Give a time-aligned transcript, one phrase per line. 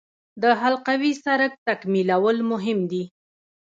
[0.41, 3.03] د حلقوي سړک تکمیلول مهم دي